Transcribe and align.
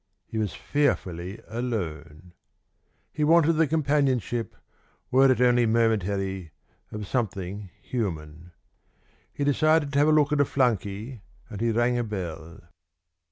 He 0.25 0.39
was 0.39 0.55
fearfully 0.55 1.39
alone. 1.47 2.33
He 3.13 3.23
wanted 3.23 3.53
the 3.53 3.67
companionship, 3.67 4.55
were 5.11 5.31
it 5.31 5.39
only 5.39 5.67
momentary, 5.67 6.53
of 6.91 7.05
something 7.05 7.69
human. 7.83 8.51
He 9.31 9.43
decided 9.43 9.93
to 9.93 9.99
have 9.99 10.07
a 10.07 10.11
look 10.11 10.31
at 10.31 10.41
a 10.41 10.45
flunkey, 10.45 11.21
and 11.51 11.61
he 11.61 11.69
rang 11.69 11.99
a 11.99 12.03
bell. 12.03 12.61